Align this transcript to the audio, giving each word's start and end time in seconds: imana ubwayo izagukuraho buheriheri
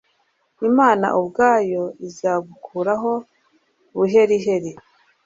imana 0.69 1.07
ubwayo 1.19 1.83
izagukuraho 2.07 3.11
buheriheri 3.95 4.71